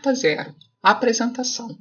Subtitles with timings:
[0.00, 0.54] Carta Zero.
[0.82, 1.78] Apresentação.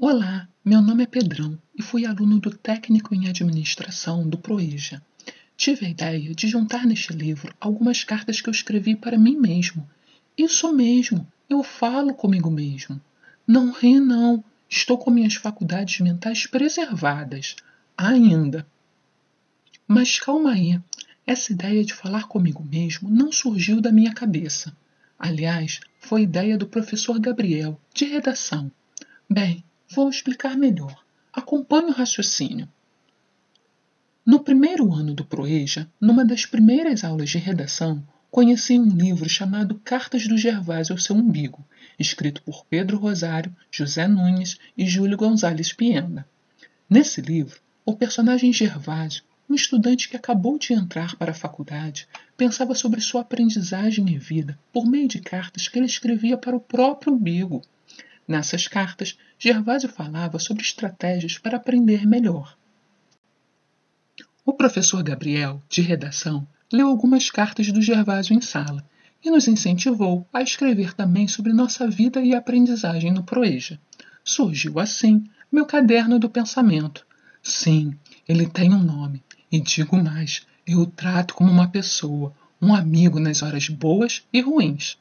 [0.00, 5.00] Olá, meu nome é Pedrão e fui aluno do Técnico em Administração do Proeja.
[5.56, 9.88] Tive a ideia de juntar neste livro algumas cartas que eu escrevi para mim mesmo.
[10.36, 13.00] Isso mesmo, eu falo comigo mesmo.
[13.46, 14.42] Não ri, não.
[14.68, 17.54] Estou com minhas faculdades mentais preservadas.
[17.96, 18.66] Ainda.
[19.86, 20.80] Mas calma aí.
[21.26, 24.76] Essa ideia de falar comigo mesmo não surgiu da minha cabeça.
[25.18, 28.70] Aliás, foi ideia do professor Gabriel, de redação.
[29.28, 31.04] Bem, vou explicar melhor.
[31.32, 32.68] Acompanhe o raciocínio.
[34.24, 39.80] No primeiro ano do Proeja, numa das primeiras aulas de redação, conheci um livro chamado
[39.84, 41.66] Cartas do Gervásio ao seu umbigo,
[41.98, 46.26] escrito por Pedro Rosário, José Nunes e Júlio Gonzalez Pienda.
[46.88, 52.72] Nesse livro, o personagem Gervásio um estudante que acabou de entrar para a faculdade pensava
[52.72, 57.12] sobre sua aprendizagem e vida por meio de cartas que ele escrevia para o próprio
[57.12, 57.60] umbigo.
[58.28, 62.56] Nessas cartas, Gervásio falava sobre estratégias para aprender melhor.
[64.46, 68.88] O professor Gabriel, de redação, leu algumas cartas do Gervásio em sala
[69.22, 73.80] e nos incentivou a escrever também sobre nossa vida e aprendizagem no Proeja.
[74.22, 77.04] Surgiu assim meu caderno do pensamento.
[77.42, 82.74] Sim, ele tem um nome, e digo mais, eu o trato como uma pessoa, um
[82.74, 84.96] amigo nas horas boas e ruins.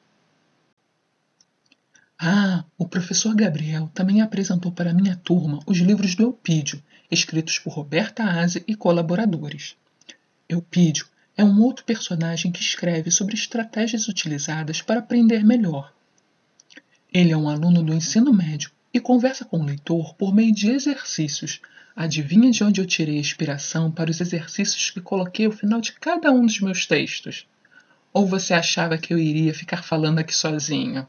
[2.18, 7.74] Ah, o professor Gabriel também apresentou para minha turma os livros do Eupídio, escritos por
[7.74, 9.76] Roberta Aze e colaboradores.
[10.48, 15.94] Eupídio é um outro personagem que escreve sobre estratégias utilizadas para aprender melhor.
[17.14, 20.70] Ele é um aluno do ensino médio e conversa com o leitor por meio de
[20.70, 21.62] exercícios
[22.00, 25.92] Adivinha de onde eu tirei a inspiração para os exercícios que coloquei ao final de
[25.92, 27.46] cada um dos meus textos?
[28.14, 31.06] Ou você achava que eu iria ficar falando aqui sozinho?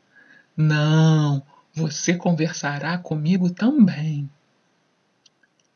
[0.56, 4.28] Não, você conversará comigo também.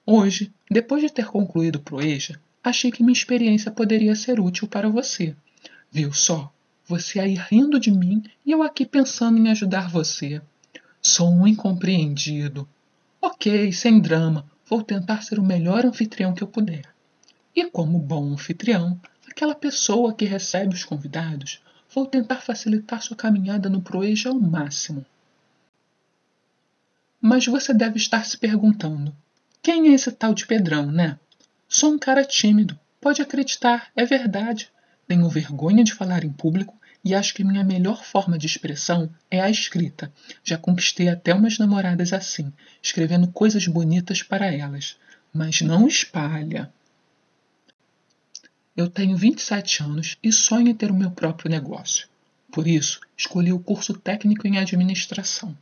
[0.04, 4.88] Hoje, depois de ter concluído o Proeja, achei que minha experiência poderia ser útil para
[4.88, 5.36] você.
[5.92, 6.52] Viu só?
[6.88, 10.42] Você aí rindo de mim e eu aqui pensando em ajudar você.
[11.00, 12.68] Sou um incompreendido.
[13.22, 16.84] Ok, sem drama vou tentar ser o melhor anfitrião que eu puder.
[17.54, 21.62] E como bom anfitrião, aquela pessoa que recebe os convidados,
[21.94, 25.04] vou tentar facilitar sua caminhada no proeja ao máximo.
[27.20, 29.14] Mas você deve estar se perguntando:
[29.62, 31.18] quem é esse tal de Pedrão, né?
[31.68, 34.70] Sou um cara tímido, pode acreditar, é verdade.
[35.06, 39.40] Tenho vergonha de falar em público e acho que minha melhor forma de expressão é
[39.40, 40.10] a escrita.
[40.42, 42.50] Já conquistei até umas namoradas assim,
[42.82, 44.96] escrevendo coisas bonitas para elas.
[45.32, 46.72] Mas não espalha.
[48.74, 52.08] Eu tenho 27 anos e sonho em ter o meu próprio negócio.
[52.50, 55.56] Por isso, escolhi o curso técnico em administração.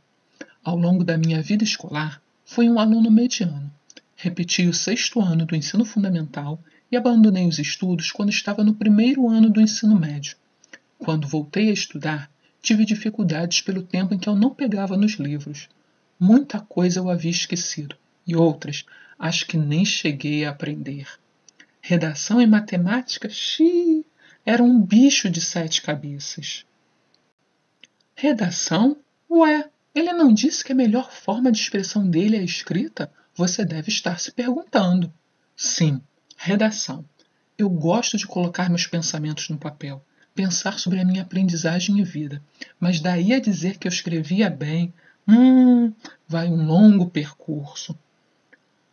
[0.63, 3.69] Ao longo da minha vida escolar, fui um aluno mediano.
[4.15, 6.57] Repeti o sexto ano do ensino fundamental
[6.89, 10.37] e abandonei os estudos quando estava no primeiro ano do ensino médio.
[11.03, 12.31] Quando voltei a estudar,
[12.61, 15.67] tive dificuldades pelo tempo em que eu não pegava nos livros.
[16.17, 18.85] Muita coisa eu havia esquecido, e outras
[19.19, 21.05] acho que nem cheguei a aprender.
[21.81, 24.05] Redação e matemática, xiii,
[24.45, 26.65] era um bicho de sete cabeças.
[28.15, 28.95] Redação?
[29.29, 33.11] Ué, ele não disse que a melhor forma de expressão dele é a escrita?
[33.35, 35.13] Você deve estar se perguntando.
[35.53, 36.01] Sim,
[36.37, 37.03] redação.
[37.57, 40.01] Eu gosto de colocar meus pensamentos no papel
[40.35, 42.41] pensar sobre a minha aprendizagem e vida,
[42.79, 44.93] mas daí a dizer que eu escrevia bem,
[45.27, 45.93] hum,
[46.27, 47.97] vai um longo percurso.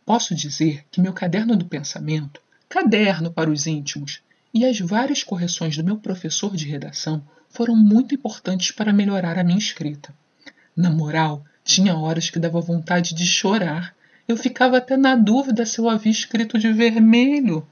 [0.05, 4.21] Posso dizer que meu caderno do pensamento, caderno para os íntimos,
[4.53, 9.43] e as várias correções do meu professor de redação foram muito importantes para melhorar a
[9.43, 10.13] minha escrita.
[10.75, 13.95] Na moral, tinha horas que dava vontade de chorar.
[14.27, 17.65] Eu ficava até na dúvida se eu havia escrito de vermelho.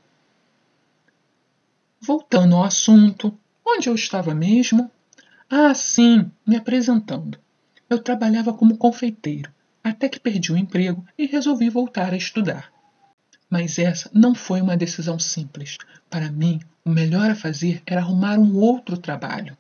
[2.02, 3.38] Voltando ao assunto,
[3.72, 4.90] Onde eu estava mesmo?
[5.48, 7.38] Ah, sim, me apresentando.
[7.88, 9.52] Eu trabalhava como confeiteiro,
[9.84, 12.74] até que perdi o emprego e resolvi voltar a estudar.
[13.48, 15.78] Mas essa não foi uma decisão simples.
[16.10, 19.56] Para mim, o melhor a fazer era arrumar um outro trabalho.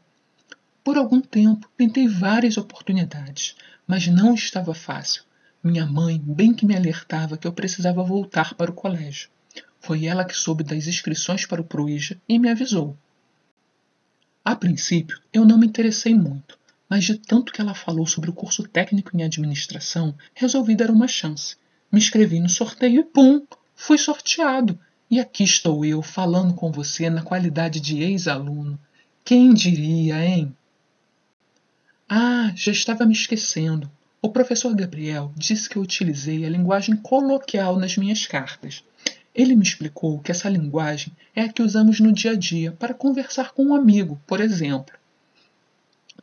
[0.83, 5.21] Por algum tempo, tentei várias oportunidades, mas não estava fácil.
[5.63, 9.29] Minha mãe bem que me alertava que eu precisava voltar para o colégio.
[9.79, 12.97] Foi ela que soube das inscrições para o Proija e me avisou.
[14.49, 16.57] A princípio, eu não me interessei muito,
[16.89, 21.07] mas de tanto que ela falou sobre o curso técnico em administração, resolvi dar uma
[21.07, 21.55] chance.
[21.91, 24.79] Me inscrevi no sorteio e pum, fui sorteado.
[25.07, 28.79] E aqui estou eu falando com você na qualidade de ex-aluno.
[29.23, 30.51] Quem diria, hein?
[32.09, 33.87] Ah, já estava me esquecendo.
[34.19, 38.83] O professor Gabriel disse que eu utilizei a linguagem coloquial nas minhas cartas.
[39.39, 42.93] Ele me explicou que essa linguagem é a que usamos no dia a dia para
[42.93, 44.93] conversar com um amigo, por exemplo.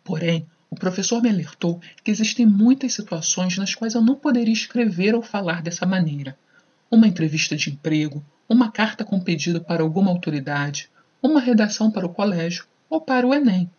[0.05, 5.15] Porém, o professor me alertou que existem muitas situações nas quais eu não poderia escrever
[5.15, 6.37] ou falar dessa maneira.
[6.91, 10.91] Uma entrevista de emprego, uma carta com pedido para alguma autoridade,
[11.23, 13.71] uma redação para o colégio ou para o Enem.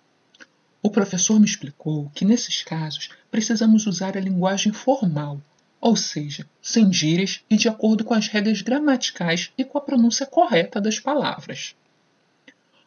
[0.82, 5.40] O professor me explicou que nesses casos precisamos usar a linguagem formal,
[5.80, 10.26] ou seja, sem gírias e de acordo com as regras gramaticais e com a pronúncia
[10.26, 11.76] correta das palavras.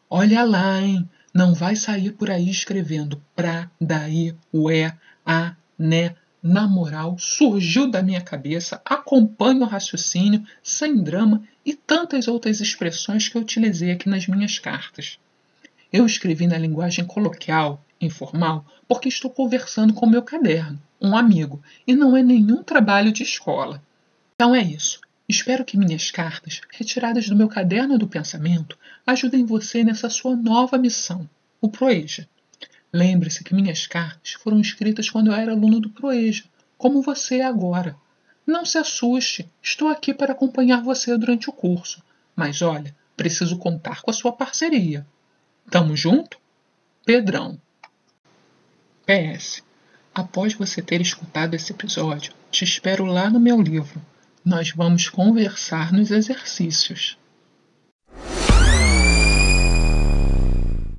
[0.09, 1.09] Olha lá, hein?
[1.33, 4.93] Não vai sair por aí escrevendo pra, daí, ué,
[5.25, 12.27] a, né, na moral, surgiu da minha cabeça, acompanho o raciocínio, sem drama e tantas
[12.27, 15.17] outras expressões que eu utilizei aqui nas minhas cartas.
[15.93, 21.95] Eu escrevi na linguagem coloquial, informal, porque estou conversando com meu caderno, um amigo, e
[21.95, 23.81] não é nenhum trabalho de escola.
[24.35, 24.99] Então é isso.
[25.27, 28.77] Espero que minhas cartas, retiradas do meu caderno do pensamento,
[29.07, 31.27] ajudem você nessa sua nova missão,
[31.59, 32.27] o Proeja.
[32.91, 36.43] Lembre-se que minhas cartas foram escritas quando eu era aluno do Proeja,
[36.77, 37.95] como você é agora.
[38.45, 42.03] Não se assuste, estou aqui para acompanhar você durante o curso,
[42.35, 45.07] mas olha, preciso contar com a sua parceria.
[45.69, 46.37] Tamo junto?
[47.05, 47.57] Pedrão.
[49.05, 49.63] PS.
[50.13, 54.01] Após você ter escutado esse episódio, te espero lá no meu livro
[54.43, 57.17] nós vamos conversar nos exercícios.